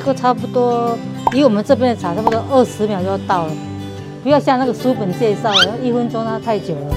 [0.00, 0.96] 这个差不多，
[1.34, 3.52] 以我们这边的茶，差不多二十秒就要到了，
[4.22, 6.96] 不要像那个书本介绍的，一分钟那太久了。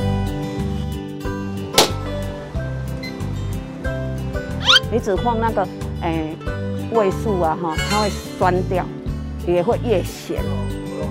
[4.89, 5.67] 你只放那个，
[5.99, 6.33] 哎，
[6.93, 8.85] 味素啊，哈，它会酸掉，
[9.45, 10.41] 也会越咸。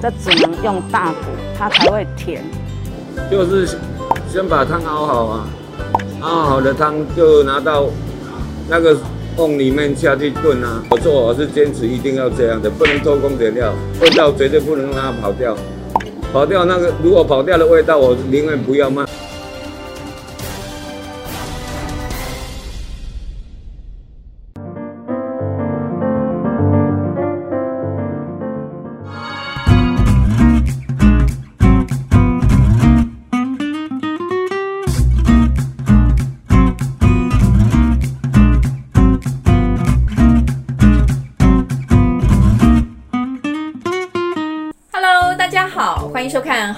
[0.01, 1.19] 这只能用大骨，
[1.59, 2.43] 它才会甜。
[3.31, 3.77] 就是
[4.33, 5.47] 先把汤熬好啊，
[6.23, 7.85] 熬好的汤就拿到
[8.67, 8.97] 那个
[9.37, 10.83] 瓮里面下去炖啊。
[10.91, 15.57] 我做我是坚持一定要这样的，不能偷工减料，味道绝对不能让它跑掉。
[16.33, 19.05] 跑掉那个，如果跑掉的味道，我宁愿不要卖。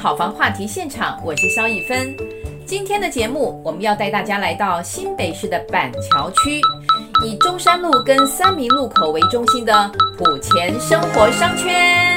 [0.04, 2.14] 好房话题现场，我是肖一芬。
[2.66, 6.60] 今天的节目，我们要带大家来到新北市的板桥区，
[7.24, 12.13] 以中山路跟三民路口为中心的普前生活商圈。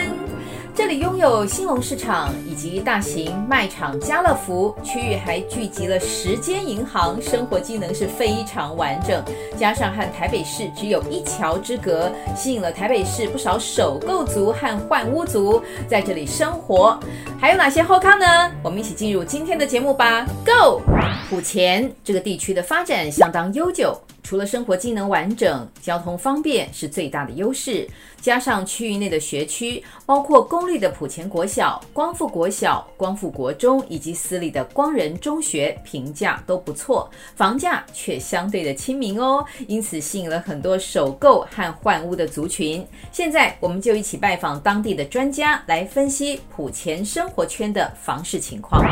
[0.78, 9.20] 这里拥有兴隆市场以及大型卖场家乐福，区域还聚集了十间银行，生活机能是非常完整。
[9.58, 16.96] 加上和台北市只有一桥之隔，吸引了台北市不少首购族和换屋族在这里生活。
[17.40, 18.26] 还有哪些后康呢？
[18.62, 20.28] 我们一起进入今天的节目吧。
[20.46, 20.84] Go！
[21.28, 24.00] 埔前这个地区的发展相当悠久。
[24.28, 27.88] 除了生活机能完整，交通方便是最大的优势。
[28.20, 42.86] 加上区域内的学区，包括公立的埔前国小、光复国小、光复国中，以及私立的光仁中学，评价都不错，房价却相对的亲民哦，因此吸引了很多首购和换屋的族群。
[43.14, 48.84] 现在，我们就一起拜访当地的专家，来分析埔前生活圈的房市情况。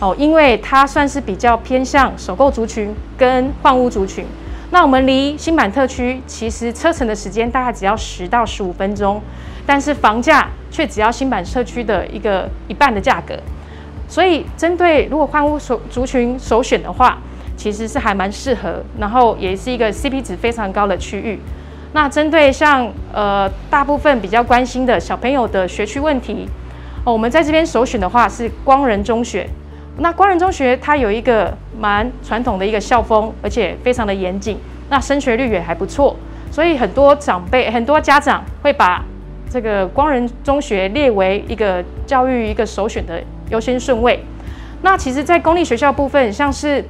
[0.00, 4.24] 哦，因为它算是比较偏向首购族群跟换屋族群。
[4.74, 9.22] 那我们离新版特区其实车程的时间大概只要十到十五分钟，
[9.64, 13.38] 但是房价却只要新版特区的一个一半的价格。
[14.08, 17.18] 所以，针对如果换屋首族群首选的话，
[17.56, 21.38] 其实是还蛮适合，然后也是一个 CP 值非常高的区域。
[21.92, 26.48] 那针对像呃大部分比较关心的小朋友的学区问题，
[27.04, 29.48] 哦，我们在这边首选的话是光仁中学。
[29.98, 34.58] 那光仁中学它有一个蛮传统的一个校风，而且非常的严谨，
[34.90, 36.16] 那升学率也还不错，
[36.50, 39.04] 所以很多长辈、很多家长会把
[39.48, 44.18] 这个光仁中学列为一个教育一个首选的优先顺位。
[44.82, 46.84] 那其实，在公立学校部分，像是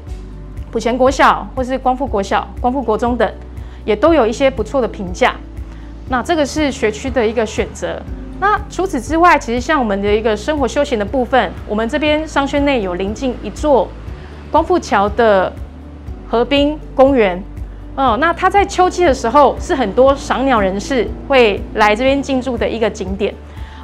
[0.73, 3.31] 埔前国小或是光复国小、光复国中等，
[3.85, 5.35] 也都有一些不错的评价。
[6.09, 8.03] 那这个是学区的一个选择。
[8.41, 13.89] 那除此之外，其实像我们的一个生活休闲的部分，我们这边商圈内有临近一座
[14.51, 15.53] 光复桥的
[16.29, 17.43] 河滨公园
[17.95, 18.19] 哦。
[18.21, 23.33] 那它在秋季的时候是很多赏鸟人士会来这边进驻的一个景点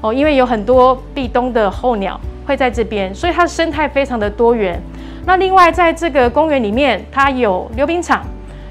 [0.02, 4.80] 哦，因为有很多避冬的候鸟会在这边，所以它的生态非常的多元。
[5.24, 8.24] 那另外在这个公园里面，它有溜冰场，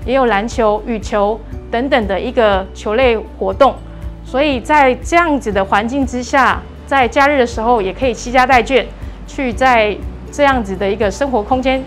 [0.05, 1.39] 也有篮球、羽球
[1.71, 3.73] 等等的一个球类活动。
[4.29, 8.85] 所以在这样子的环境之下，在假日的时候也可以携家带眷，
[9.25, 9.97] 去在
[10.31, 11.83] 这样子的一个生活空间，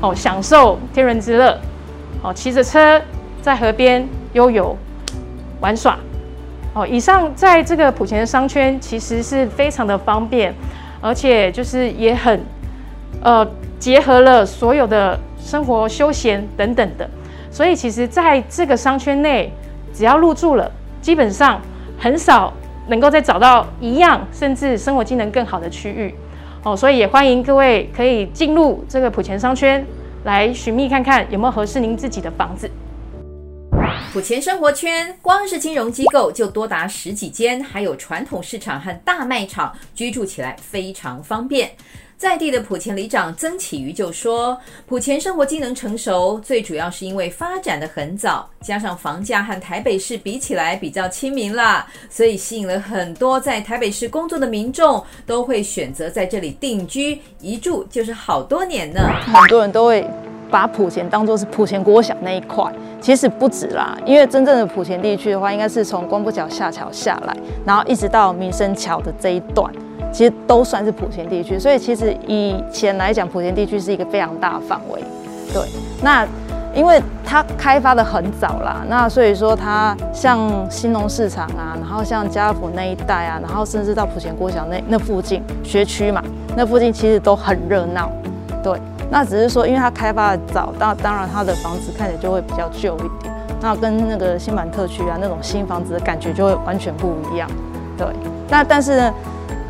[0.00, 1.58] 哦，享受天伦之乐，
[2.22, 3.02] 哦，骑着车
[3.42, 4.76] 在河边悠游
[5.60, 5.98] 玩耍，
[6.74, 10.54] 哦，以上在这个普前的商圈其实是非常的方便，
[11.00, 12.40] 而且就是也很，
[13.20, 13.44] 呃，
[13.80, 17.10] 结合了所有的生活休闲等等的，
[17.50, 19.52] 所以其实在这个商圈内，
[19.92, 20.70] 只要入住了，
[21.02, 21.60] 基本上。
[22.00, 22.50] 很少
[22.88, 26.14] 能够再找到一样甚至生活机能更好的区域
[26.64, 29.84] 哦，所以也欢迎各位可以进入这个埔前商圈
[30.24, 32.70] 来寻觅看看有没有合适您自己的房子。
[34.12, 41.70] 埔前生活圈光是金融机构就多达十几间，还有传统市场和大卖场，居住起来非常方便。
[42.20, 44.54] 在地的埔前里长曾启瑜就说
[44.86, 59.00] ：“埔前生活机能成熟，最主要是因为发展的很早，加上房价和台北市比起来比较亲民啦，所以吸引了很多在台北市工作的民众都会选择在这里定居，一住就是好多年呢。
[59.24, 60.06] 很多人都会
[60.50, 62.64] 把埔前当做是埔前国小那一块，
[63.00, 69.70] 其实不止啦，因为真正的埔前地区的话，应该是从光复桥下桥下来，然后一直到民生桥的这一段。”
[70.12, 75.00] 其实都算是埔前地区，所以其实以前来讲，埔前地区是一个非常大的范围。
[75.52, 75.62] 对，
[76.02, 76.26] 那
[76.74, 86.20] 因为它开发的很早啦，那所以说它像兴农市场啊，然后像家福那一带啊，然后甚至到埔前国小那那附近学区嘛，
[86.56, 88.10] 那附近其实都很热闹。
[88.64, 88.76] 对，
[89.10, 97.50] 那只是说因为它开发的早，那当然它的房子看起来就会比较旧一点，那跟那个新板特区啊那种新房子的感觉就会完全不一样。
[97.98, 98.06] 对，
[98.48, 99.14] 那但是呢，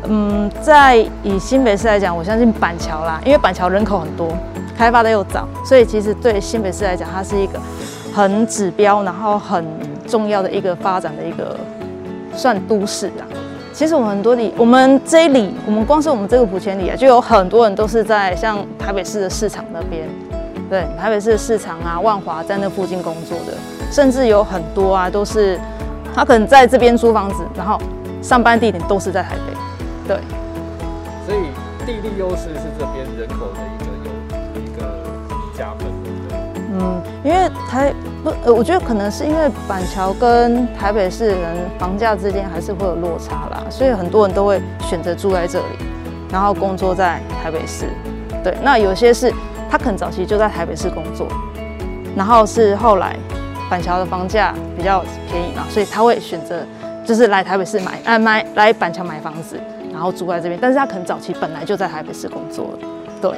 [0.07, 4.29] 嗯，在以新北市来讲，我相信板桥啦，因为板桥人口很多。
[4.77, 7.59] 开发的又早，所以其实对新北市来讲，它是一个
[8.11, 9.63] 很指标，然后很
[10.07, 11.55] 重要的一个发展的一个
[12.33, 13.21] 算都市啊。
[13.73, 20.07] 其实我们很多里，我们这一里，我们光是我们这个普前里啊，就有很多人都是在像台北市的市场那边，
[20.69, 23.53] 对，台北市的市场啊，万华在那附近工作的，
[23.91, 25.59] 甚至有很多啊，都是
[26.13, 27.79] 他可能在这边租房子，然后
[28.21, 29.57] 上班地点都是在台北，
[30.07, 30.17] 对。
[31.25, 31.39] 所以
[31.85, 33.85] 地利优势是这边人口的一个
[34.55, 35.07] 有一个
[35.57, 35.87] 加分，
[36.27, 36.37] 对。
[36.73, 45.65] 嗯，因为台不，呃，我觉得可能是因为板桥跟台北市人房价之间还是会有落差啦，所以很多人都会选择住在这里，
[46.31, 47.85] 然后工作在台北市。
[48.43, 49.33] 对，那有些是
[49.69, 51.27] 他可能早期就在台北市工作，
[52.15, 53.15] 然后是后来
[53.69, 56.63] 板桥的房价比较便宜嘛，所以他会选择
[57.05, 59.59] 就是来台北市买，哎买来板桥买房子，
[59.91, 60.59] 然后住在这边。
[60.61, 62.69] 但是他可能早期本来就在台北市工作，
[63.19, 63.31] 对。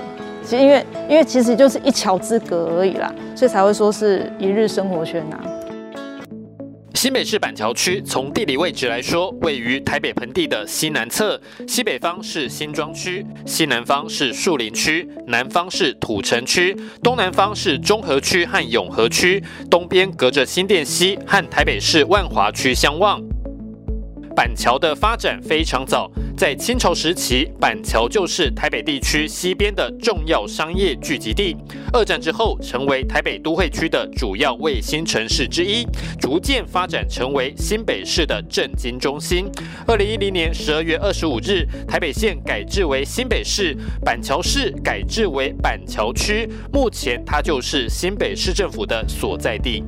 [0.43, 5.39] 其实因为因为其实就是一桥之隔而已啦，所以才会说是一日生活圈呐。
[6.95, 23.21] 新北市板桥区从地理位置来说，位于台北盆地的西南侧，西北方是新庄区，西南方是树林区，南方是土城区，东南方是中和区和永和区，东边隔着新店溪和台北市万华区相望。
[24.35, 26.09] 板桥的发展非常早，
[26.43, 31.55] 在清朝时期，板桥就是台北地区西边的重要商业聚集地。
[31.93, 35.87] 二战之后，成为台北都会区的主要卫星城市之一，
[36.19, 39.49] 逐渐发展成为新北市的政经中心。
[39.87, 43.73] 二零一零年十二月二十五日，台北县改制为新北市，
[44.03, 49.81] 板桥市改制为板桥区，目前它就是新北市政府的所在地。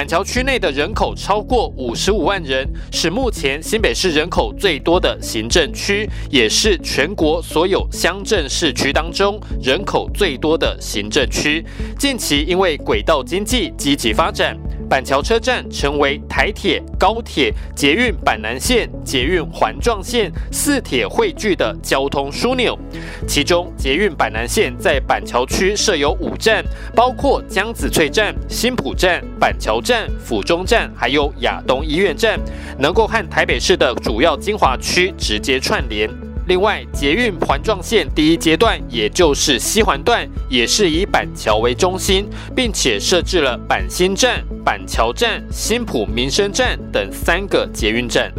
[0.00, 11.62] 板桥区内的人口超过五十五万人，是目前新北市人口最多的行政区，也是全国所有乡镇市区当中人口最多的行政区。
[11.98, 14.56] 近期因为轨道经济积极发展。
[14.90, 22.76] 板桥车站成为台铁、高铁、捷运板南线、捷运环状线四铁汇聚的交通枢纽。
[23.24, 32.36] 其中，捷运板南线在板桥区设有五站，包括江子翠站、新埔站、板桥站、府中站，还有亚东医院站，
[32.76, 36.10] 能够和台北市的主要精华区直接串联。
[36.48, 42.26] 另外，捷运环状线第一阶段，也就是西环段，也是以板桥为中心，
[42.56, 48.32] 并且设置了板新站、板桥站、新浦民生站等三个捷运站。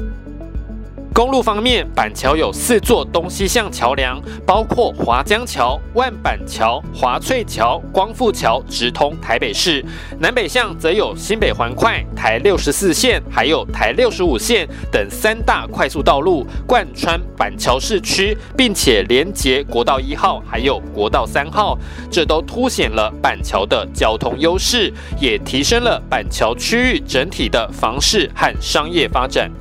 [1.14, 9.84] 公路方面，板桥有四座东西向桥梁，包括华江桥、万板桥、华翠桥、光复桥，直通台北市；
[10.20, 21.78] 南北向则有新北环快、台六十四线，还有台六十五线等三大快速道路贯穿板桥市区，并且连接国道一号还有国道三号，
[22.10, 29.52] 这都凸显了板桥的交通优势，也提升了板桥区域整体的房市和商业发展。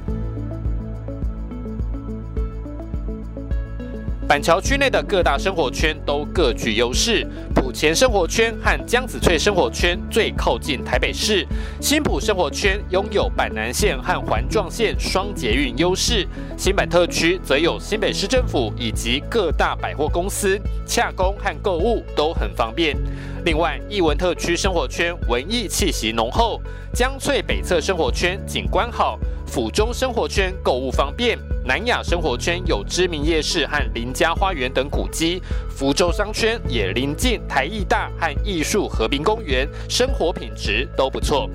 [4.31, 11.45] 板桥区内的各大生活圈都各具优势，埔前生活圈和江子翠生活圈最靠近台北市，
[11.81, 16.25] 新埔生活圈拥有板南线和环状线双捷运优势，
[16.57, 20.57] 新板特区则有新北市政府以及各大百货公司，
[20.87, 22.97] 洽公和购物都很方便。
[23.45, 29.17] 另外，艺文特区生活圈文艺气息浓厚，江翠北侧生活圈景观好，
[29.47, 31.39] 府中生活圈购物方便。
[31.65, 41.49] 南雅生活圈有知名夜市和林家花园等古迹，福州商圈也临近台艺大和艺术和平公园，生活品质都不错。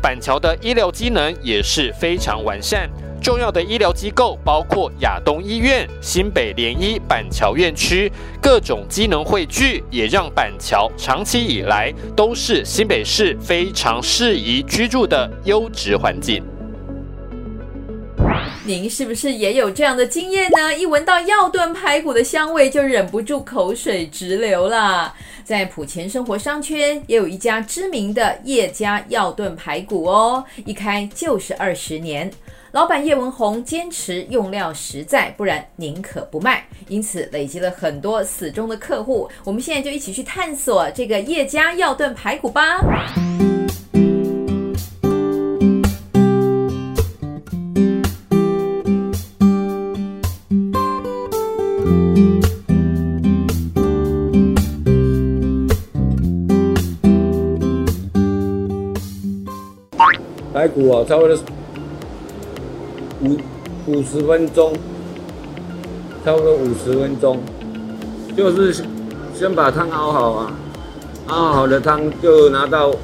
[0.00, 2.88] 板桥的医疗机能也是非常完善，
[3.20, 8.10] 重要的医疗机构包括亚东医院、新北联医板桥院区，
[8.40, 16.42] 各种机能汇聚，也让板桥长期以来都是新北市非常适宜居住的优质环境。
[18.64, 20.74] 您是不是也有这样的经验呢？
[20.76, 25.12] 一闻到药炖排骨的香味，就忍不住口水直流了。
[25.42, 32.30] 在埔前生活商圈也有一家知名的叶家药炖排骨哦，一开就是二十年。
[32.78, 39.28] 老板叶文宏坚持用料实在，不然宁可不卖，因此累积了很多死忠的客户。
[39.42, 42.78] 我们现在就一起去探索这个叶家药炖排骨吧。
[60.54, 61.36] 排骨啊，差不多
[63.22, 63.36] 五
[63.86, 64.72] 五十分钟，
[66.24, 67.38] 差不多五十分钟，
[68.36, 68.82] 就是
[69.34, 70.52] 先把汤熬好啊，
[71.26, 72.94] 熬好的汤就拿到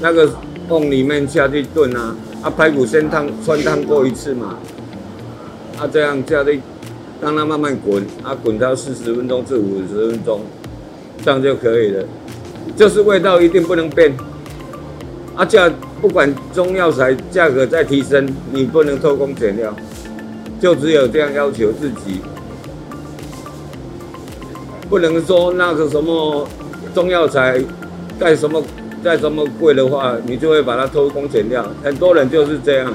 [0.00, 0.30] 那个
[0.68, 4.56] 瓮里面下去炖啊，啊排骨先烫汆烫过一次嘛，
[5.78, 6.60] 啊这样下去
[7.20, 10.40] 让它慢慢滚，啊滚到四十分钟至五十分钟，
[11.22, 12.04] 这样就可以了，
[12.76, 14.16] 就是味道一定不能变，
[15.36, 15.70] 啊这样。
[16.04, 19.74] 不管中药材价格再提升，你不能偷工减料，
[20.60, 22.20] 就只有这样要求自己，
[24.86, 26.46] 不能说那个什么
[26.94, 27.58] 中药材
[28.20, 28.62] 再什么
[29.02, 31.66] 再什么贵的话，你就会把它偷工减料。
[31.82, 32.92] 很多人就是这样，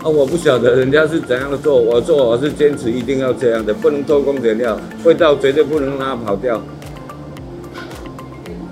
[0.00, 6.62] 啊，我不晓得人家是怎样做，我做我是坚持一定要这样的，不能偷工减料，味道绝对不能让它跑掉。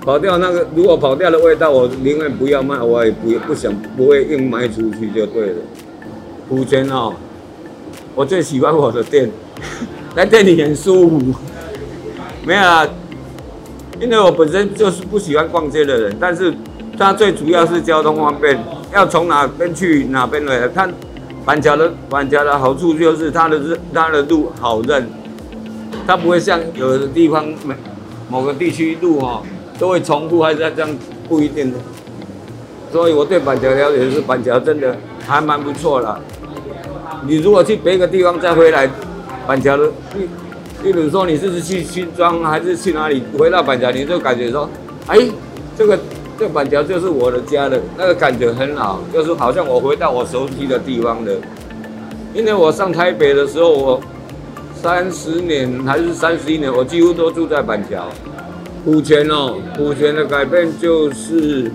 [0.03, 5.55] 跑掉那个，如果跑掉的味道，我宁愿不要卖，我也不不想不会硬卖出去就对了。
[6.49, 7.13] 莆田哦，
[8.15, 9.29] 我最喜欢我的店，
[10.15, 11.21] 在店里很舒服。
[12.43, 12.87] 没有啊，
[13.99, 16.51] 因为我本身就是不喜欢逛街的人，但是
[16.97, 18.59] 它最主要是交通方便，
[18.91, 20.67] 要从哪边去哪边来。
[20.69, 20.89] 它
[21.45, 23.61] 板桥的板桥的好处就是它的
[23.93, 25.07] 它的路好认，
[26.07, 27.75] 它不会像有的地方某
[28.29, 29.43] 某个地区路哦。
[29.81, 30.89] 都会重复还是这样
[31.27, 31.79] 不一定的，
[32.91, 34.95] 所以我对板桥了解是板桥真的
[35.25, 36.19] 还蛮不错的。
[37.25, 38.87] 你如果去别个地方再回来，
[39.47, 40.29] 板桥的，你，
[40.83, 44.69] 例如说你是去新庄还是去哪里，回到板桥你就感觉说，
[45.07, 45.17] 哎，
[45.75, 45.97] 这个
[46.37, 51.35] 这板桥就是我的家的，那个感觉很好，就是好像我回到我熟悉的地方的。
[52.35, 54.01] 因为我上台北的时候，我
[54.75, 58.05] 三十年还是三十一年，我几乎都住在板桥。
[58.85, 61.71] 莆田哦，莆田的改变就是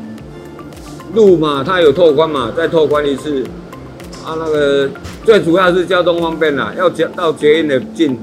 [1.14, 3.44] 路嘛，它有拓宽嘛，再拓宽一次
[4.25, 4.34] 啊。
[4.38, 4.88] 那个
[5.25, 8.18] 最主要是交通方便啦，要捷到捷运的近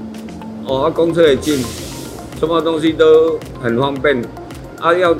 [0.66, 1.64] 哦，公车也近，
[2.38, 4.22] 什么东西都很方便
[4.80, 4.92] 啊。
[4.92, 5.16] 要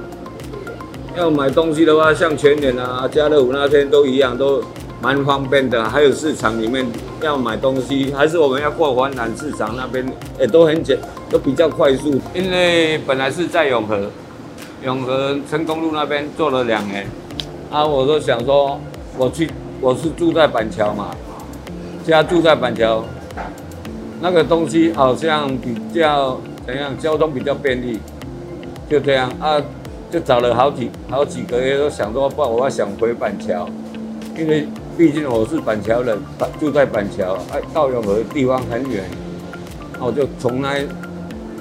[1.16, 4.62] 要买东西的话，像全联啊、家乐福那边都一样，都
[5.04, 5.84] 蛮方便的。
[5.84, 6.86] 还有市场里面
[7.20, 10.02] 要买东西，还是我们要过环南市场那边，
[10.40, 10.98] 也都很简。
[11.30, 14.08] 都比较快速，因为本来是在永和，
[14.84, 17.08] 永和成功路那边做了两年，
[17.72, 18.78] 啊，我都想说，
[19.18, 21.10] 我去，我是住在板桥嘛，
[22.06, 23.04] 家住在板桥，
[24.20, 27.98] 那个东西好像比较怎样，交通比较便利，
[28.88, 29.60] 就这样啊，
[30.12, 33.68] 就找了好几好几个月，都想说，不，我要想回板桥，
[34.38, 36.16] 因为毕竟我是板桥人，
[36.60, 39.04] 住在板桥，哎，到永和地方很远，
[39.98, 40.84] 我就从来。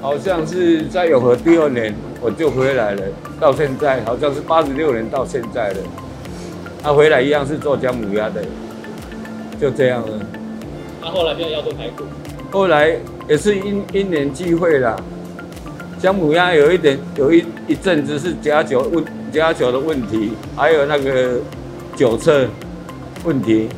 [0.00, 3.02] 好像是在永和第二年我就回来了，
[3.40, 5.78] 到现在好像是八十六年到现在了。
[6.82, 8.44] 他回来一样是做姜母鸭的，
[9.58, 10.20] 就这样了。
[11.00, 12.04] 他后来变要做排骨。
[12.50, 12.94] 后来
[13.26, 14.94] 也是因因缘际会啦。
[15.98, 21.40] 姜母鸭有一点有一一阵子是假酒问假酒的问题，还有那个
[21.96, 22.46] 酒测
[23.24, 23.68] 问题。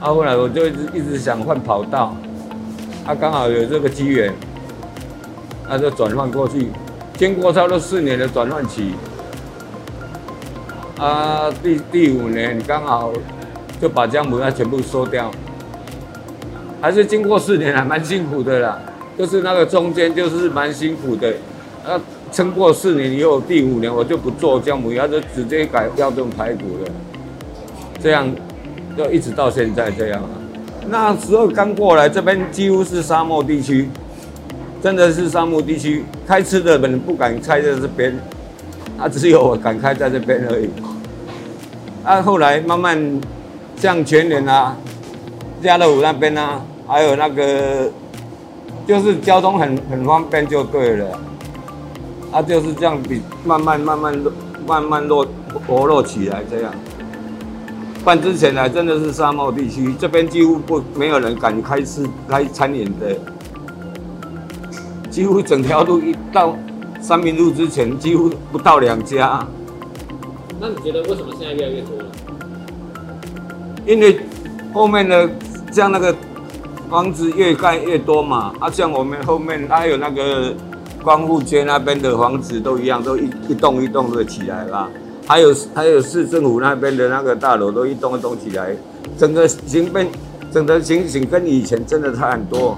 [0.00, 2.14] 啊，后来我就一直一直想换跑道，
[3.06, 4.32] 他刚好有这个机缘。
[5.72, 6.66] 那就转换过去，
[7.16, 8.92] 经过差不多四年的转换期，
[10.98, 13.12] 啊，第第五年刚好
[13.80, 15.30] 就把姜母鸭全部收掉，
[16.80, 18.80] 还是经过四年还蛮辛苦的啦，
[19.16, 21.34] 就是那个中间就是蛮辛苦的，
[21.86, 21.94] 啊，
[22.32, 26.90] 撑过四年以后，第五年我就不做姜母鸭，就直接改要炖排骨了，
[28.02, 28.28] 这样
[28.96, 30.28] 就一直到现在这样了。
[30.88, 33.88] 那时候刚过来这边几乎是沙漠地区。
[34.82, 38.18] 真的是沙漠地区，开车的人不敢开在这边，
[38.96, 40.70] 啊，只有我敢开在这边而已。
[42.02, 43.20] 啊，后来慢慢
[43.76, 44.74] 像全年啊、
[45.62, 47.90] 家乐福那边啊，还有那个，
[48.86, 51.06] 就是交通很很方便就对了。
[52.32, 54.18] 啊，就是这样比慢慢慢慢
[54.66, 55.26] 慢慢落
[55.66, 56.72] 活络起来这样。
[58.04, 63.16] 办之前呢真的是沙漠地区，这边几乎不没有人敢开吃开餐饮的。
[65.10, 66.56] 几乎整条路一到
[67.00, 69.44] 三民路之前，几乎不到两家。
[70.60, 72.04] 那你觉得为什么现在越来越多了？
[73.84, 74.20] 因为
[74.72, 75.28] 后面的
[75.72, 76.14] 像那个
[76.88, 80.54] 房子越盖越多嘛，啊，像我们后面还有那个
[81.02, 84.88] 光复街那边的房子都一样，都一一栋一栋的起来了，
[85.30, 88.74] 还有还有市政府那边的那个大楼都一栋一栋起来，
[89.16, 90.08] 整个形变，
[90.50, 92.76] 整个情形跟以前真的差很多。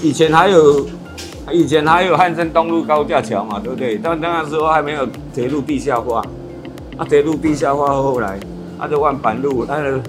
[0.00, 0.86] 以前还有
[1.50, 3.98] 以前还有汉生东路高架桥嘛，对不对？
[4.00, 6.22] 但那个时候还没有铁路地下化，
[6.96, 8.38] 啊，铁路地下化后来，
[8.78, 10.00] 啊，就万板路那个。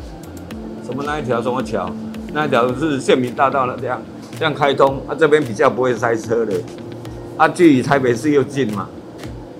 [0.85, 1.89] 什么那一条什么桥？
[2.31, 3.99] 那一条是县民大道了，这样
[4.37, 6.53] 这样开通，啊这边比较不会塞车的，
[7.37, 8.87] 啊距离台北市又近嘛，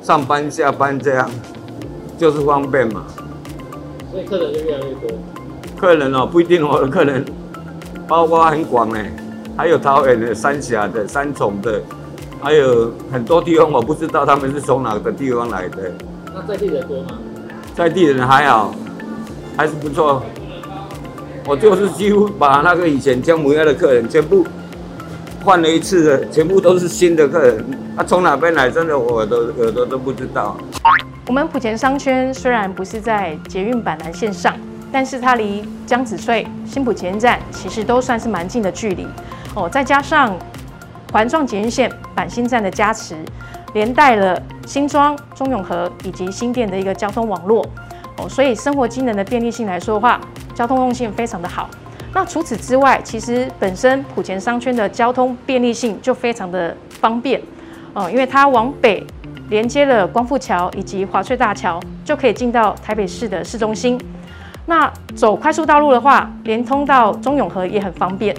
[0.03, 1.27] 上班下班这样
[2.20, 3.06] 就是方便嘛。
[4.12, 5.10] 所以客人就越来越多。
[5.78, 7.24] 客人哦，不一定，我的客人
[8.06, 9.10] 包括很广哎，
[9.56, 11.82] 还有桃园的、三峡的、三重的，
[12.42, 15.92] 还有很多地方我不知道他们是从哪个地方来的。
[16.36, 17.18] 那在地人多吗？
[17.74, 18.76] 在地人还好，
[19.56, 20.22] 还是不错。
[21.46, 24.46] 我就是几乎把那个以前姜母鸭的客人全部
[25.46, 27.66] 换了一次的，全部都是新的客人。
[27.96, 30.58] 他、啊、从哪边来，真的我都耳朵都不知道。
[31.30, 34.58] 我们埔前商圈虽然不是在捷运板南线上，
[34.92, 39.08] 但是它离江子翠、新埔捷运站其实都算是蛮近的距离
[39.54, 39.70] 哦。
[39.70, 40.36] 再加上
[41.14, 43.16] 环状捷运线板新站的加持，
[43.76, 47.64] 连带了新庄、中永和以及新店的一个交通网络
[48.18, 50.20] 哦，所以生活机能的便利性来说的话。
[50.56, 51.70] 交通用性非常的好。
[52.12, 57.40] 那除此之外，其实本身埔前商圈的交通便利性就非常的方便
[57.94, 59.06] 哦，因为它往北
[59.50, 64.00] 连接了光复桥以及华翠大桥，就可以进到台北市的市中心。
[64.65, 68.36] 那走快速道路的话，连通到中永和也很方便。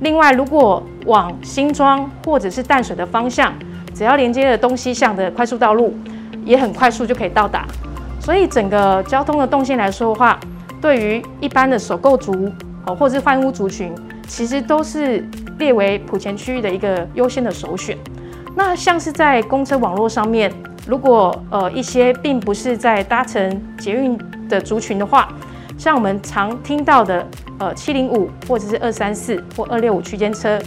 [0.00, 3.52] 另外，如果往新庄或者是淡水的方向，
[3.94, 5.94] 只要连接了东西向的快速道路，
[6.44, 7.66] 也很快速就可以到达。
[8.18, 10.40] 所以整个交通的动线来说的话，
[10.80, 12.50] 对于一般的首购族
[12.86, 13.94] 哦，或者是换屋族群，
[14.26, 15.28] 其实都是
[15.58, 17.96] 列为普前区域的一个优先的首选。
[18.54, 20.52] 那像是在公车网络上面，
[20.86, 24.18] 如果呃一些并不是在搭乘捷运
[24.48, 25.28] 的族群的话，
[25.76, 27.26] 像我们常听到的
[27.58, 30.58] 呃七零五或者是二三四或二六五区间车，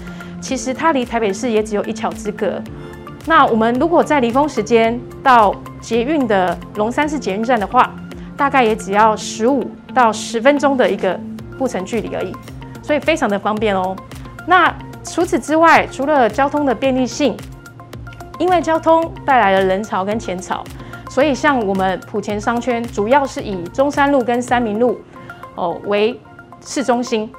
[0.42, 2.62] 其实它离台北市也只有一桥之隔。
[3.26, 7.94] 那我们如果在离峰时间到捷运的龙山寺捷运站的话，
[8.36, 9.70] 大概也只要十五。
[9.94, 11.20] 到十分钟的一个
[11.58, 12.32] 步程距离而已，
[12.84, 13.96] 所以非常的方便哦。
[14.46, 14.72] 那
[15.04, 17.36] 除此之外，除了交通的便利性，
[18.40, 20.64] 因为交通带来了人潮跟钱潮，
[21.10, 25.00] 所以像我们埔前商圈主要是以中山路跟三民路
[25.56, 26.20] 哦为
[26.66, 27.30] 市中心。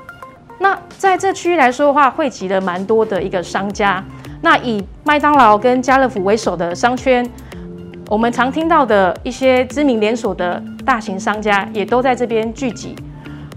[0.58, 4.04] 那在这区域来说的话，汇集了蛮多的一个商家。
[4.40, 7.28] 那以麦当劳跟家乐福为首的商圈。
[8.10, 12.96] 我们常听到的一些知名连锁的大型商家也都在这边聚集，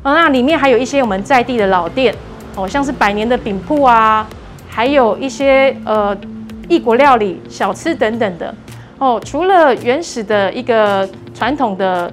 [0.03, 2.13] 哦，那里面还有一些我们在地的老店，
[2.57, 4.27] 哦，像是百年的饼铺啊，
[4.67, 6.13] 还有一些呃
[6.67, 8.53] 异国料理、小吃等等的，
[8.97, 12.11] 哦，除了原始的一个传统的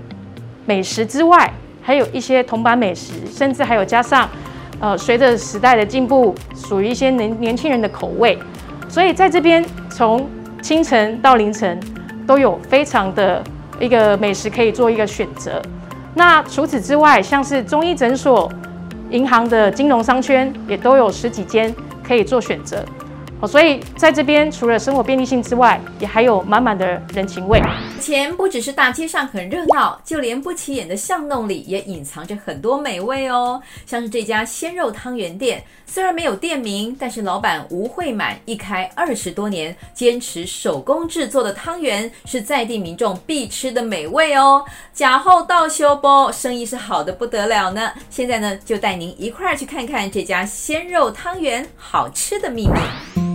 [0.67, 4.29] 美食之外，还有一些铜板美食，甚至还有加上
[4.81, 8.39] 呃随着时代的进步，属于一些年年轻人的口味，
[8.89, 10.29] 所以在这边从
[10.63, 11.79] 清晨到凌晨。
[12.29, 13.43] 都有非常的
[13.81, 15.63] 一个美食可以做一个选择。
[16.13, 18.53] 那除此之外，像是中医诊所、
[19.09, 21.75] 银行的金融商圈，也都有十几间
[22.07, 22.85] 可以做选择。
[23.41, 27.63] 哦，所以在这边除了生活便利性之外，也还有满满的人情味。
[28.01, 33.63] 前不只是大街上很热闹，就连不起眼的巷弄里也隐藏着很多美味哦。
[33.87, 44.65] 像是这家鲜肉汤圆店，虽然没有店名，但是老板吴惠满一开二十多年，坚持手工制作的汤圆是在地民众必吃的美味哦。
[44.93, 47.93] 假后倒修波，生意是好的不得了呢。
[48.11, 53.28] 现在呢，就带您一块儿去看看这家鲜肉汤圆好吃的秘密。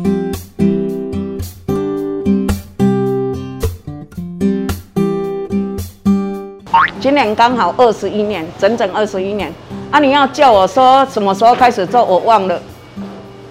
[6.99, 9.53] 今年刚好二十一年，整整二十一年。
[9.91, 12.59] 啊，你要叫我说什么时候开始做，我忘了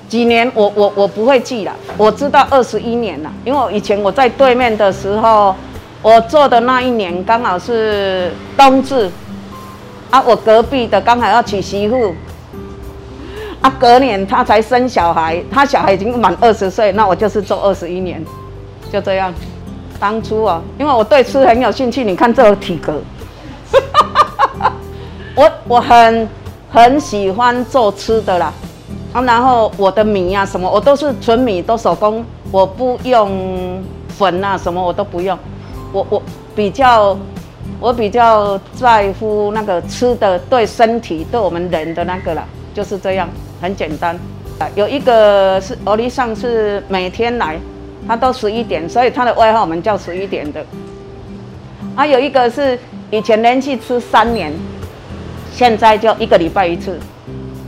[0.09, 1.73] 几年，我我我不会记了。
[1.97, 5.55] 我知道二十一年了，因为以前我在对面的时候，
[6.03, 9.11] 我做的那一年刚好是冬至。
[10.11, 12.15] 啊，我隔壁的刚好要娶媳妇，
[13.63, 18.23] 啊，隔年他才生小孩，他小孩已经满二十岁，那我就是做二十一年，
[18.93, 19.33] 就这样。
[19.99, 23.01] 当初啊，因为我对吃很有兴趣，你看这个体格。
[25.35, 26.29] 我我很
[26.71, 28.53] 很喜欢做吃的啦，
[29.13, 35.39] 啊，然后我的米啊什么，我都是纯米，都手工，我不用粉啊什么，我都不用。
[35.93, 36.23] 我我
[36.55, 37.17] 比较
[37.81, 43.29] 我比较在乎那个吃的对身体对我们人的那个啦，就是这样，
[43.61, 44.15] 很简单
[44.59, 44.69] 啊。
[44.75, 47.59] 有一个是欧丽上是每天来，
[48.07, 50.63] 他都十一点，所以他的外号我们叫十一点的。
[51.97, 52.79] 啊，有一个是
[53.11, 54.53] 以前连续吃三年，
[55.53, 56.99] 现在就一个礼拜一次，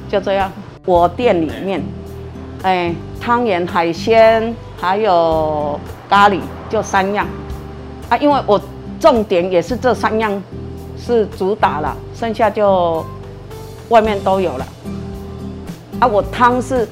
[0.08, 0.50] 就这样。
[0.84, 1.80] 我店里面，
[2.62, 7.26] 哎，汤圆、海鲜还有咖喱，就三样。
[8.08, 8.60] 啊，因为我。
[9.00, 10.42] 重点也是这三样
[10.96, 13.04] 是主打了，剩下就
[13.90, 14.66] 外面都有了。
[16.00, 16.88] 啊，我汤是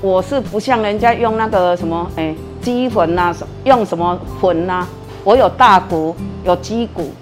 [0.00, 4.84] 我是不像人家用那个什么哎鸡粉呐，用什么粉呐？
[5.22, 7.12] 我有大骨，有鸡骨，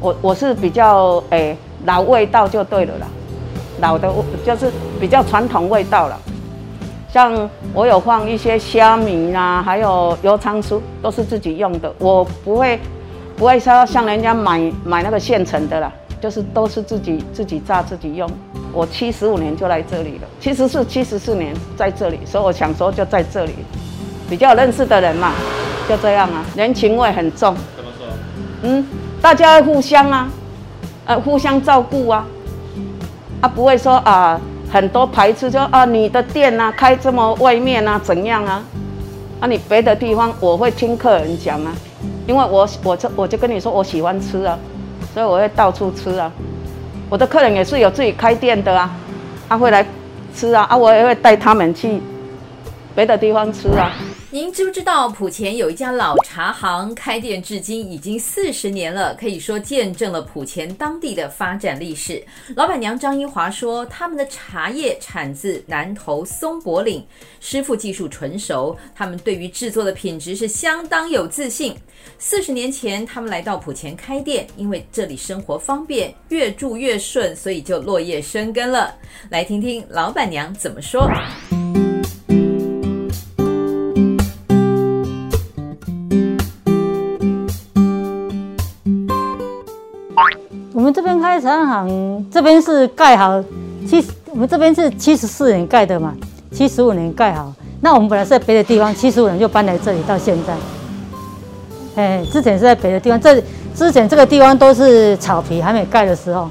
[0.00, 3.06] 我我是比较哎老味道就对了啦，
[3.80, 4.12] 老的
[4.44, 6.18] 就是比较传统味道了。
[7.12, 12.78] 像我有放一些虾米啊，还有油葱酥，都是自己用的，我不会。
[13.34, 15.90] 不会说像人家买买那个现成的啦，
[16.20, 18.30] 就是都是自己自己榨自己用。
[18.72, 23.54] 我七十五年就来这里了，其实是七十四年在这里，所以我想说就在这里，
[24.28, 25.32] 比较认识的人嘛，
[25.88, 27.56] 就这样啊，人情味很重。
[27.74, 28.06] 怎么说？
[28.62, 28.86] 嗯，
[29.20, 30.28] 大家互相啊，
[31.04, 32.24] 呃，互相照顾啊，
[33.40, 38.62] 啊，不会说啊很多排斥，就啊你的店啊开这么外面啊怎样啊？
[39.40, 41.72] 啊，你别的地方我会听客人讲啊。
[42.26, 44.56] 因为我我就我就跟你说我喜欢吃啊，
[45.12, 46.30] 所以我会到处吃啊。
[47.10, 48.88] 我的客人也是有自己开店的啊，
[49.48, 49.84] 他会来
[50.34, 52.00] 吃啊，啊我也会带他们去
[52.94, 53.90] 别的地方吃啊。
[54.32, 62.24] 您知不知道埔前有一家老茶行，开店至今已经四十年了，可以说见证了埔前当地的发展历史。
[62.56, 67.04] 老板娘张英华说，他们的茶叶产自南投松柏岭，
[67.40, 71.76] 师傅技术纯熟，他们对于制作的品质是相当有自信。
[72.18, 78.94] 四十年前，他们来到埔前开店，因为这里生活方便，越住越顺，所以就落叶生根了。
[79.28, 81.06] 来听听老板娘怎么说。
[90.92, 93.42] 们这边开茶行，这边是盖好
[93.88, 96.14] 七，我们这边是七十四年盖的嘛，
[96.50, 97.50] 七十五年盖好。
[97.80, 100.54] 那我们本来是在别的地方，七十五年就搬来这里，到现在。
[101.96, 103.42] 哎，之前是在别的地方，这
[103.74, 106.42] 之前这个地方都是草皮，还没盖的时候。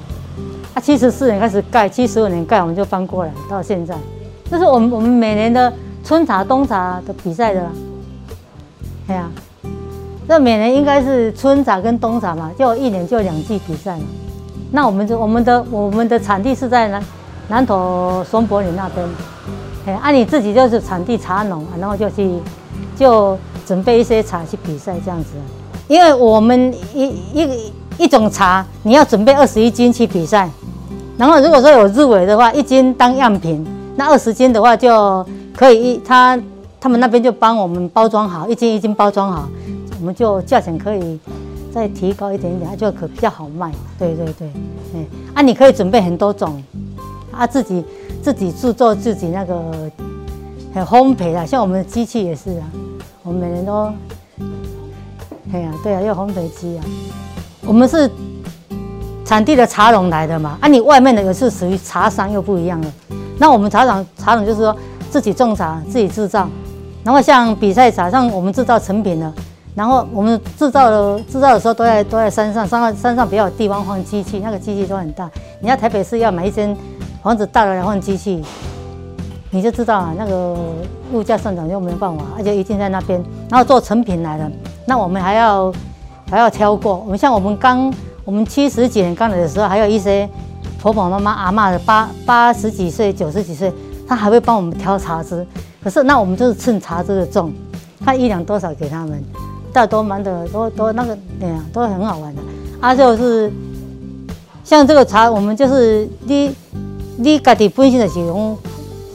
[0.73, 3.95] 啊，七十四年开始盖，七十五年盖，我们就搬过来，到现在。
[4.49, 5.71] 这是我们我们每年的
[6.03, 7.69] 春茶、冬茶的比赛的啦。
[9.07, 9.29] 哎呀，
[10.27, 14.03] 这每年应该是春茶跟冬茶嘛，就一年就两季比赛嘛。
[14.71, 17.03] 那我们就我们的我们的产地是在南
[17.49, 19.05] 南投松柏林那边，
[19.85, 22.39] 哎，啊你自己就是产地茶农，然后就去
[22.95, 25.31] 就准备一些茶去比赛这样子，
[25.89, 27.53] 因为我们一一个
[27.97, 30.49] 一种茶你要准备二十一斤去比赛，
[31.17, 36.39] 然后如果说有入围的话，一斤当样品，那二十斤的话就可以一他
[36.79, 39.49] 他们那边就帮我们包装好，一斤一斤包装好，
[39.99, 41.19] 我们就价钱可以。
[41.73, 43.71] 再提高一点点，它就可比较好卖。
[43.97, 44.51] 对对对，
[44.93, 46.61] 哎，啊，你可以准备很多种，
[47.31, 47.83] 啊，自己
[48.21, 49.89] 自己制作自己那个
[50.73, 52.67] 很烘焙的，像我们的机器也是啊，
[53.23, 53.91] 我们每年都，
[55.53, 56.83] 哎呀，对啊，有烘焙机啊。
[57.65, 58.09] 我们是
[59.23, 62.93] 产地的茶农来的嘛，啊，你外面的也是属于茶商又不一样了。
[63.37, 64.75] 那我们茶厂茶农就是说
[65.09, 66.49] 自己种茶，自己制造，
[67.03, 69.33] 然后像比赛茶，像我们制造成品的。
[69.73, 75.29] 然后我们制造的制造的时候都在都在山上，山上山上比较有地方换机器，那个机器都很大。
[75.61, 76.75] 你要台北市要买一间
[77.23, 78.43] 房子大了来换机器，
[79.49, 80.57] 你就知道啊，那个
[81.13, 83.23] 物价上涨就没办法，而且一定在那边。
[83.49, 84.51] 然后做成品来了，
[84.85, 85.73] 那我们还要
[86.29, 86.97] 还要挑过。
[86.97, 87.93] 我们像我们刚
[88.25, 90.27] 我们七十几年刚来的时候，还有一些
[90.81, 93.71] 婆婆妈妈阿嬷的八八十几岁九十几岁，
[94.05, 95.47] 她还会帮我们挑茶枝。
[95.81, 97.53] 可是那我们就是称茶枝的重，
[98.03, 99.23] 看一两多少给他们。
[99.73, 102.41] 大多蛮的，都都那个，对呀，都很好玩的。
[102.79, 103.51] 啊，就是
[104.63, 106.53] 像这个茶，我们就是你
[107.17, 108.57] 你自己本身的使用，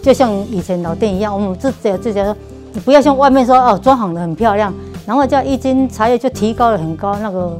[0.02, 2.34] 就像以前老店一样，我们自己自己说，
[2.72, 4.72] 你不要像外面说哦，装潢的很漂亮，
[5.06, 7.58] 然后叫一斤茶叶就提高了很高，那个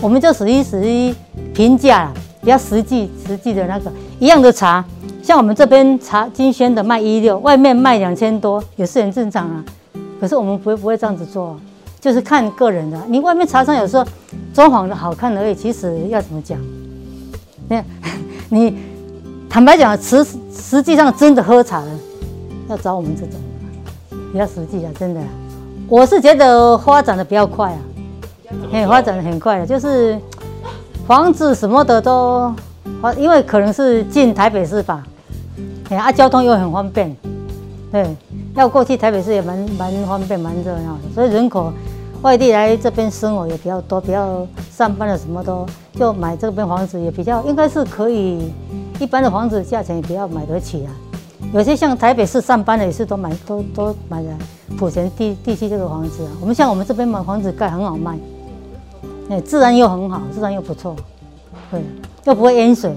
[0.00, 1.14] 我们就属于属于
[1.52, 4.84] 平价，比较实际实际的那个一样的茶，
[5.22, 9.64] 像我们这边茶金萱的卖一六，外面卖两千多也是很正常啊。
[10.20, 11.58] 可是我们不会不会这样子做。
[12.02, 14.04] 就是看个人的，你外面茶商有时候
[14.52, 16.58] 装潢的好看而已，其实要怎么讲？
[17.68, 17.80] 你
[18.50, 18.76] 你
[19.48, 21.86] 坦白讲，实实际上真的喝茶的，
[22.68, 23.40] 要找我们这种
[24.32, 25.20] 比较实际啊，真的。
[25.88, 27.78] 我是觉得发展的比较快啊，
[28.72, 30.18] 哎，发展的很快的，就是
[31.06, 32.52] 房子什么的都，
[33.16, 35.04] 因为可能是进台北市吧，
[35.90, 37.16] 哎啊，交通又很方便，
[37.92, 38.16] 对，
[38.54, 41.72] 要过去台北市也蛮蛮方便，蛮热闹的，所以人口
[42.22, 48.52] 外地来这边生活也比较多，比较上班的什么都就买这边房子也比较，应该是可以，
[49.00, 50.92] 一般的房子价钱也比较买得起啊。
[51.52, 54.30] 有些像台北市上班的也是都买都都买了
[54.78, 56.30] 埔前地地区这个房子啊。
[56.40, 58.16] 我们像我们这边买房子盖很好卖。
[59.28, 60.94] 哎，自然又很好，自然又不错，
[61.70, 61.82] 对，
[62.24, 62.94] 又不会淹水。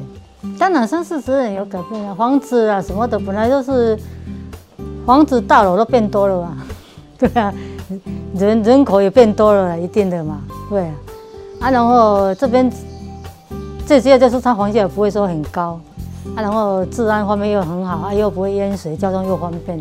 [0.59, 3.97] 当然，三四十年有改变啊，房子啊什么的，本来就是
[5.05, 6.57] 房子大楼都变多了嘛，
[7.17, 7.53] 对啊，
[8.35, 10.93] 人人口也变多了，一定的嘛，对啊。
[11.61, 12.71] 啊，然后这边
[13.85, 15.79] 最主要就是它房价也不会说很高，
[16.35, 19.79] 啊，然后治安方面又很好，啊，又不会淹水，交通又方便，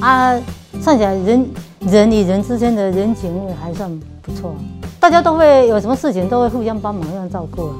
[0.00, 0.34] 啊，
[0.80, 1.46] 算起来人
[1.80, 3.88] 人与人之间的人情味还算
[4.22, 4.54] 不错。
[4.98, 7.74] 大家都会有什么事情都会互相帮忙，互相照顾啊，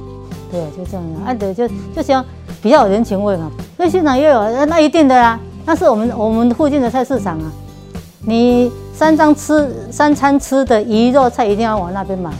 [0.50, 1.66] 对啊，就这样啊，对，就
[1.96, 2.24] 就像
[2.62, 3.50] 比较有人情味嘛。
[3.76, 5.40] 那现场也有，那一定的啦。
[5.64, 7.52] 那是我们我们附近的菜市场啊，
[8.26, 12.36] 你三张吃三餐吃的鱼肉菜一定要往那边买啊。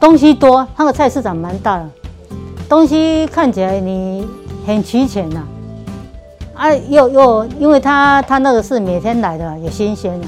[0.00, 1.88] 东西多，那个菜市场蛮大的，
[2.68, 4.26] 东西看起来你
[4.66, 5.42] 很齐全呐。
[6.54, 10.26] 啊，又又因为他他那个是每天来的，也新鲜啊，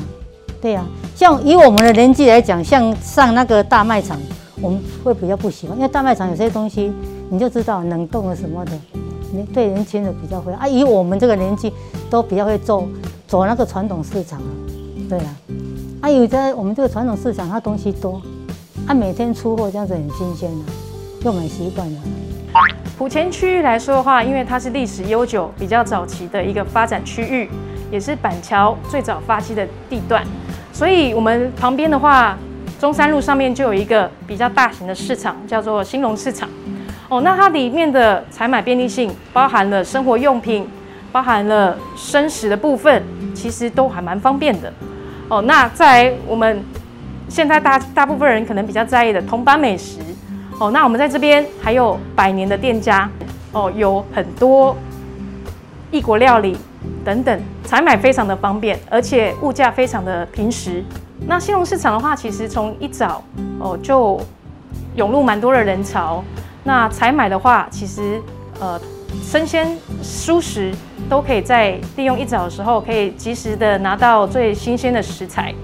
[0.60, 0.84] 对呀。
[1.14, 4.18] 像以我们的年纪来讲，像上那个大卖场，
[4.60, 6.92] 我们会比较不喜欢，因为大卖场有些东西
[7.30, 8.72] 你就知道冷冻了什么的，
[9.52, 10.66] 对年轻的比较会啊。
[10.66, 11.72] 以我们这个年纪，
[12.10, 12.88] 都比较会做
[13.26, 14.40] 走那个传统市场，
[15.08, 15.36] 对啊。
[16.02, 18.20] 啊，有在我们这个传统市场，它东西多，
[18.86, 20.64] 它每天出货这样子很新鲜的，
[21.24, 22.00] 又买习惯了。
[22.96, 27.50] 埔前区域来说的话，因为它是历史悠久、比较早期的一个发展区域，
[27.90, 30.24] 也是板桥最早发迹的地段。
[30.72, 32.38] 所以，我们旁边的话，
[32.78, 36.48] 中山路上面就有一个比较大型的市场，叫做兴隆市场。
[37.08, 40.68] 哦，那它里面的采买便利性，包含了生活用品，
[41.12, 43.02] 包含了生食的部分，
[43.34, 44.72] 其实都还蛮方便的。
[45.28, 46.62] 哦，那在我们
[47.28, 50.00] 现在大大部分人可能比较在意的铜板美食，
[50.58, 53.08] 哦，那我们在这边还有百年的店家，
[53.52, 54.76] 哦，有很多
[55.90, 56.56] 异国料理。
[57.04, 60.84] 等等，采买非常的方便，而且物价非常的平实。
[61.26, 63.22] 那兴隆市场的话，其实从一早
[63.60, 64.20] 哦就
[64.96, 66.22] 涌入蛮多的人潮。
[66.66, 68.20] 那采买的话，其实
[68.58, 68.78] 呃
[69.22, 70.74] 生鲜蔬食
[71.08, 75.54] 都可以在利用一早的时候，可以及时的拿到最新鲜的食材。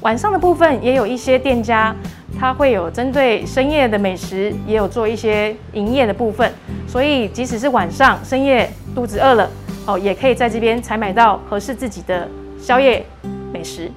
[0.00, 1.94] 晚上的部分也有一些店家，
[2.38, 6.52] 他会有针对深夜的美食，也有做一些营业的部分。
[6.88, 9.48] 所以即使是晚上深夜肚子饿了。
[9.86, 13.06] 哦，也可以在这边采买到合适自己的宵夜
[13.52, 13.90] 美食，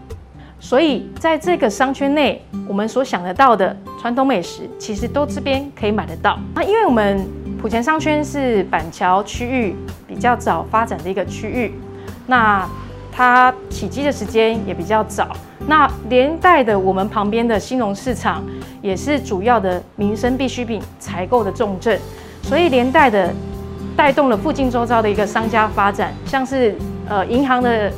[0.67, 6.37] 所以在这个商圈内，我们所想得到的传统美食，其实都这边可以买得到。
[6.53, 7.25] 那因为我们
[7.57, 9.73] 埔前商圈是板桥区域
[10.05, 11.73] 比较早发展的一个区域，
[12.25, 12.67] 那
[13.13, 15.29] 它起机的时间也比较早，
[15.67, 18.43] 那连带的我们旁边的兴隆市场
[18.81, 21.97] 也是主要的民生必需品采购的重镇，
[22.43, 23.33] 所以连带的。
[23.95, 26.75] 带动了附近周遭的一个商家发展，像是
[27.09, 27.91] 呃银行的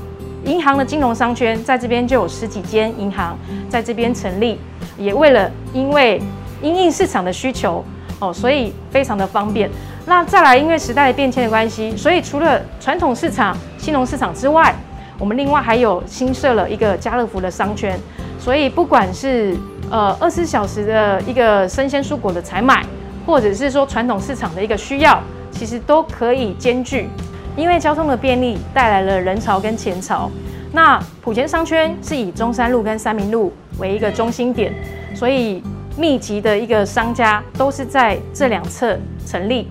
[0.45, 4.59] 银行的金融商圈，在这边就有十几间银行在这边成立，
[4.97, 6.21] 也为了因为
[6.61, 7.83] 因应市场的需求
[8.19, 9.69] 哦，所以非常的方便。
[10.05, 14.73] 那再来，因为时代的变迁的关系，所以除了传统市场兴隆市场之外，
[15.17, 17.99] 我们另外还有新设了一个家乐福的商圈，
[18.39, 19.55] 所以不管是
[19.91, 22.85] 呃二十四小时的一个生鲜蔬果的采买，
[23.25, 25.21] 或者是说传统市场的一个需要。
[25.51, 27.09] 其实都可以兼具，
[27.55, 30.29] 因为交通的便利带来了人潮跟钱潮。
[30.71, 34.73] 那普贤商圈是以中山路跟三民路为一个中心点，
[35.15, 35.63] 所以
[35.97, 39.67] 密集的一个商家都是在这两侧成立。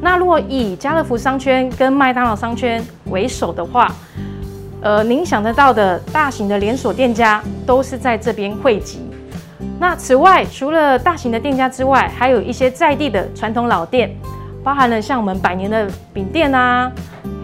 [0.00, 3.94] 那如果以家乐福商圈跟麦当劳商圈为首的话，
[4.80, 9.00] 呃，您想得到的大型的连锁店家都是在这边汇集。
[9.78, 14.10] 那此外，除了大型的店家之外，还有一些在地的传统老店。
[14.62, 16.90] 包含了像我们百年的饼店啊，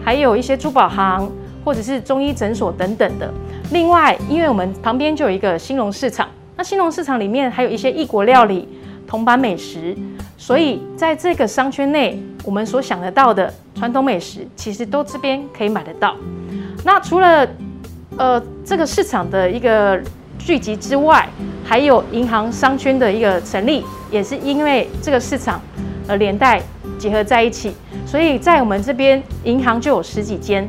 [0.03, 1.31] 还有一些珠宝行
[1.63, 3.33] 或者是中医诊所等等的。
[3.71, 8.67] 另外，因为我们旁边就有一个兴隆市场，那兴隆市场里面还有一些异国料理、
[9.07, 9.97] 铜板美食，
[10.37, 16.15] 所以在这个商圈内，我们所想得到的传统美食，其实都这边可以买得到。
[16.83, 17.47] 那除了
[18.17, 19.99] 呃这个市场的一个
[20.37, 21.27] 聚集之外，
[21.63, 25.59] 还有银行商圈的一个成立，也是因为这个市场
[26.07, 26.61] 而连带。
[26.97, 30.67] 结合在一起，所以在我们这边银行就有十几间。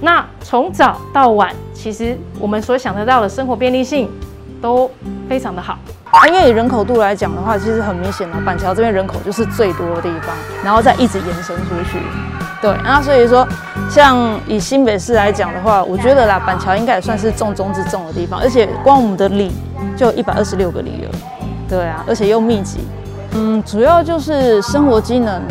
[0.00, 4.10] 那从早到晚，其实我们所想得到的生活便利性
[4.60, 4.88] 都
[5.28, 5.78] 非非常的好。
[6.10, 11.98] 啊，因为以人口度来讲的话，其实很明显了，板桥这边人口就是最多的地方，然后再一直延伸出去。
[12.60, 13.48] 对，那所以说，
[13.88, 19.50] 像以新北市来讲的话，我觉得啦，板桥应该也算是重中之重的地方，而且光我们的里
[19.96, 21.10] 就一百二十六个里了，
[21.66, 22.80] 对啊，而且又密集，
[23.34, 25.42] 嗯，主要就是生活机能，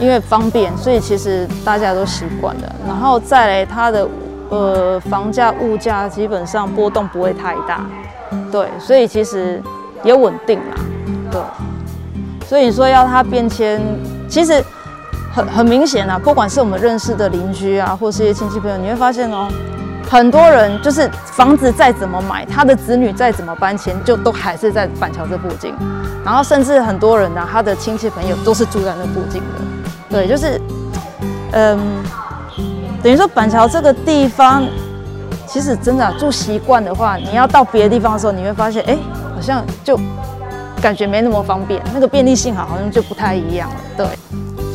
[0.00, 4.08] 因为方便，所以其实大家都习惯了，然后再来它的
[4.50, 7.86] 呃房价物价基本上波动不会太大，
[8.50, 9.62] 对，所以其实
[10.02, 10.76] 也稳定啦，
[11.30, 11.40] 对，
[12.46, 13.80] 所以你说要它变迁，
[14.28, 14.62] 其实。
[15.34, 19.48] 很很明显啊，不管是我们认识的邻居啊，或是一些亲戚朋友，你会发现哦，
[20.08, 25.74] 很多人就是房子再怎么买，他的子女再怎么搬迁，就都还是在板桥这附近。
[26.24, 29.60] 然后甚至很多人呢、他的亲戚朋友都是住在那附近的。
[30.08, 30.60] 对，就是，
[31.52, 31.78] 嗯，
[33.02, 34.62] 等于说板桥这个地方，
[35.46, 38.96] 其实真的、住习惯的话，你要到别的地方的时候，你会发现，哎，
[39.34, 39.98] 好像就
[40.80, 43.76] 感觉没那么方便，那个便利性好，好像就不太一样了。
[43.96, 44.06] 对。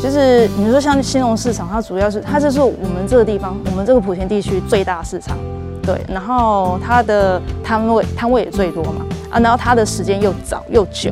[0.02, 5.38] 其实你说像兴隆市场，它主要是它就是我们这个地方，我们这个莆田地区最大市场，
[5.84, 11.12] 对，然后它的摊位摊位也最多嘛，啊，然后它的时间又早又久，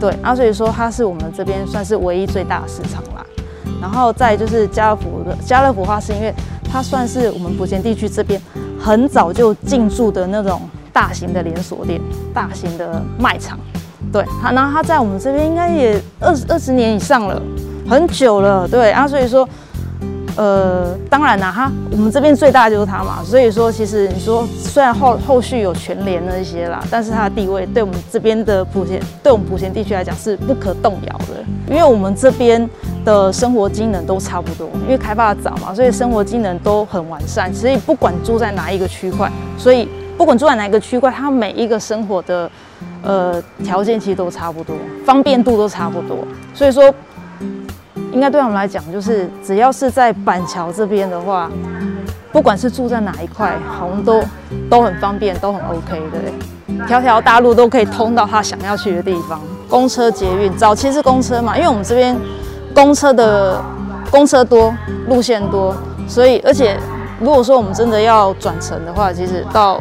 [0.00, 3.24] 对，啊，所以说它是我们这边算是唯一最大的市场啦。
[3.80, 6.34] 然后再就是家乐福的家乐福的话，是因为
[6.70, 8.40] 它算是我们莆田地区这边
[8.78, 10.60] 很早就进驻的那种
[10.92, 12.00] 大型的连锁店、
[12.34, 13.56] 大型的卖场，
[14.12, 17.40] 对，它，然后它在我们这边应该也二十二十年以上了。
[17.88, 19.48] 很久了，对啊，所以说，
[20.36, 32.68] 呃，当然啦，哈，我们这边最大的就是它嘛，所以说，其实你说虽然后后续有全联那些啦，但是它的地位对我们这边的埔前，对我们埔前地区来讲是不可动摇的，因为我们这边
[33.04, 42.50] 的生活机能都差不多，因为开发的早嘛，所以生活机能都很完善，所以不管住在哪一个区块，所以不管住在哪一个区块，它每一个生活的
[43.02, 46.18] 呃条件其实都差不多，方便度都差不多，
[46.52, 46.92] 所以说。
[48.16, 51.50] 应该对我们来讲，就是只要是在板桥这边的话，
[52.32, 54.22] 不管是住在哪一块，好像都
[54.70, 56.86] 都很方便，都很 OK 的。
[56.86, 59.38] 条条大路都可以通到他想要去的地方。
[59.68, 62.16] 公车、捷运，早期是公车嘛，因为我们这边
[62.74, 63.62] 公车的
[64.10, 64.74] 公车多，
[65.08, 65.76] 路线多，
[66.08, 66.74] 所以而且
[67.20, 69.78] 如果说我们真的要转乘的话，其实到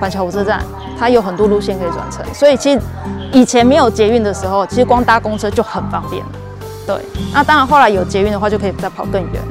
[0.00, 0.60] 板桥火车站，
[0.98, 2.24] 它有很多路线可以转乘。
[2.34, 2.80] 所以其实
[3.32, 6.24] 以前没有捷运的时候，其实光搭公车就很方便。
[6.86, 6.96] 对，
[7.32, 9.42] 那当然后来有捷运的话，就可以再跑更远。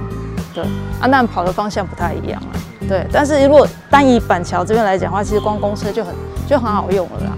[0.53, 0.63] 对，
[0.99, 2.59] 啊，那跑的方向不太一样了。
[2.89, 6.13] 对，但是如果单以板桥这边来讲的话，其实光公车就很
[6.47, 7.31] 就很好用了啦。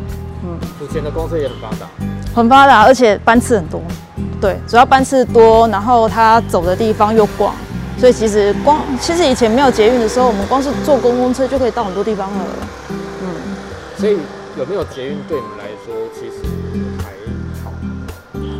[0.43, 1.87] 嗯，以前的公车也很发达，
[2.33, 3.81] 很发达，而且班次很多。
[4.41, 7.53] 对，主要班次多，然后它走的地方又广，
[7.97, 12.45] 所以其实光其实以前没有捷运的时候，我们光是坐公共车就可以到很多地方了。
[13.21, 13.27] 嗯，
[13.95, 14.17] 所以
[14.57, 15.62] 有没有捷运对你们来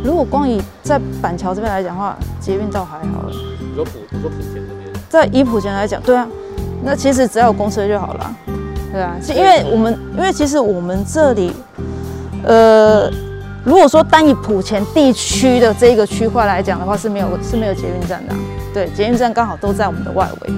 [0.04, 3.30] 如果光以在板桥这边来讲的话，捷运倒还好了。
[3.58, 6.28] 你说普，你说普前这边，在以普前来讲，对啊，
[6.84, 8.36] 那其实只要有公车就好了，
[8.92, 11.50] 对啊，因为我们因为其实我们这里，
[12.44, 13.10] 呃，
[13.64, 18.34] 如果说单以普前地区的这个区块来讲的话，是没有是没有捷运站的，
[18.74, 20.52] 对，捷运站刚好都在我们的外围，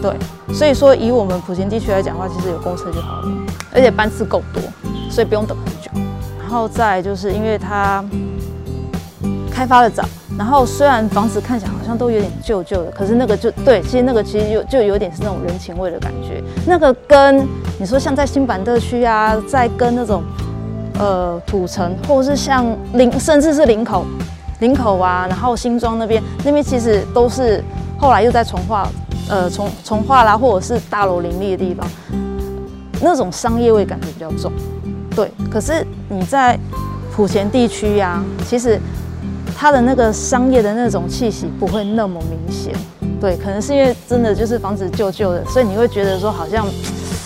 [0.00, 0.14] 对，
[0.54, 3.28] 所以说以我们普前地区来讲的话，其实有公车就好了，
[3.74, 4.62] 而且班次够多，
[5.10, 5.90] 所以不用等很久。
[6.38, 8.04] 然后再就是因为它。
[9.54, 10.04] 开发的早，
[10.36, 16.42] 然后虽然房子看起来好像都有点旧旧的，可是那个就对，其实那个其实就就有点是那种人情味的感觉。
[16.66, 17.46] 那个跟
[17.78, 20.24] 你说像在新板特区啊，在跟那种
[20.98, 24.04] 呃土城，或者是像林，甚至是林口，
[24.58, 27.62] 林口啊，然后新庄那边，那边其实都是
[27.96, 28.88] 后来又在重化，
[29.28, 31.88] 呃重重化啦，或者是大楼林立的地方，
[33.00, 34.50] 那种商业味感觉比较重。
[35.14, 36.58] 对，可是你在
[37.14, 38.80] 埔前地区呀、啊，其实。
[39.56, 42.72] 它的那个商业的那种气息不会那么明显，
[43.20, 46.66] 对，可能是因为真的就是房子旧旧的，所以你会觉得说好像，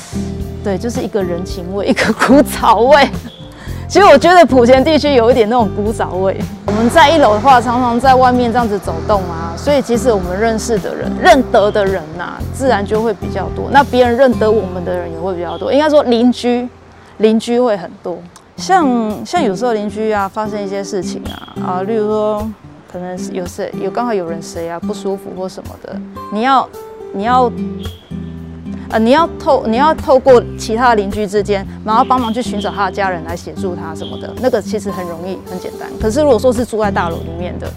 [0.62, 3.09] 对，就是一个人情味，一个古早味。
[3.88, 6.38] 其实我觉得莆田地区有一点那种古早味。
[6.67, 13.70] 我们在一楼的话，常常在外面这样子走动啊，所以其实我们认识的人、认得的人呐、自然就会比较多。
[13.72, 16.68] 那别人认得我们的人也会比较多，应该说邻居，
[17.16, 18.18] 邻居会很多。
[18.59, 22.51] 像像有时候邻居啊，发生一些事情啊啊，例如说
[22.91, 25.99] 可能有谁有刚好有人谁啊不舒服或什么的，
[26.33, 26.69] 你要
[27.15, 27.51] 你要
[28.91, 35.89] 呃你要透你要透过其他邻居之间，然后帮忙去寻找他的家人来协助他什么的，那个其实很容易很简单。
[36.01, 37.73] 可是如果说是住在大楼里面的，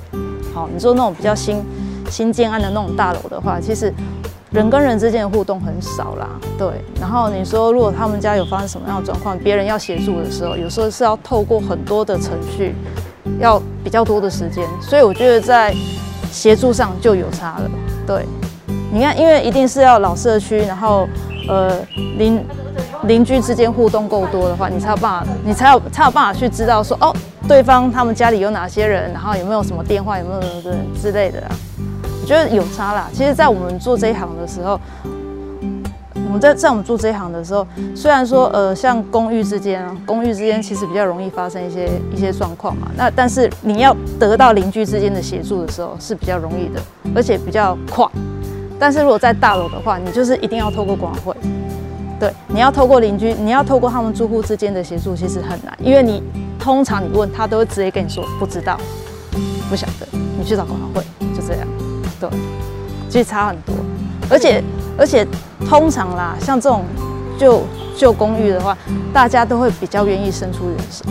[0.53, 1.63] 好，你说那种比较新
[2.09, 3.93] 新建案的那种大楼的话，其实
[4.51, 6.27] 人跟人之间的互动很少啦，
[6.57, 6.67] 对。
[6.99, 12.75] 然后你说，如果他们家有发生什么样的状况，别人要协助的时候，有时候是要透过很多的程序，
[13.39, 14.67] 要比较多的时间。
[14.81, 15.73] 所以我觉得在
[16.29, 17.71] 协助上就有差了。
[18.05, 18.25] 对，
[18.91, 21.07] 你看，因为一定是要老社区，然后
[21.47, 21.79] 呃
[22.17, 22.45] 邻
[23.03, 27.15] 邻居之间互动够多的话，你才有办法，你才有才有办法去知道说，哦，
[27.47, 31.55] 对方他们家里有哪些人，然后有没有什么电话，有没有什么之类的啊。
[32.21, 33.09] 我觉得有差啦。
[33.11, 34.79] 其实，在我们做这一行的时候，
[36.13, 37.65] 我们在在我们做这一行的时候，
[37.95, 42.87] 虽然说呃，像公寓之间啊，公寓之间其实比较容易发生一些一些状况嘛。
[42.95, 46.79] 那但是你要得到邻居之间的协助的时候是比较容易的，
[47.15, 48.05] 而且比较快。
[48.79, 51.35] 但是如果在大楼的话，你就是一定要透过管委会。
[52.19, 56.21] 对，你要透过邻居，你要透过他们住户之间的协助，其实很难，因为你
[56.59, 58.79] 通常你问他都会直接跟你说不知道，
[59.69, 60.07] 不晓得，
[60.37, 61.27] 你去找管委会，
[62.29, 62.39] 对，
[63.09, 63.75] 其实差很多，
[64.29, 64.63] 而且
[64.97, 65.25] 而且
[65.67, 66.85] 通常啦，像这种
[67.39, 67.63] 旧
[67.97, 68.77] 旧公寓的话，
[69.11, 71.03] 大家都会比较愿意伸出援手，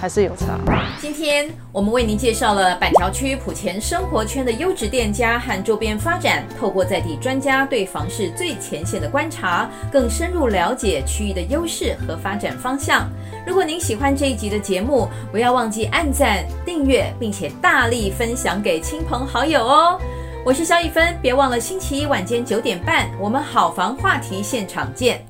[0.00, 0.58] 还是有差。
[0.98, 13.06] 今天我们为您介绍了板桥区埔前生活圈的优质店家和周边发展，透过在地专家对房市最前线的观察，更深入了解区域的优势和发展方向。
[13.46, 20.00] 如果您喜欢这一集的节目，不要忘记按赞、订阅，并且大力分享给亲朋好友哦。
[20.44, 25.29] 我是萧一芬，别忘了星期一晚间九点半，我们好房话题现场见。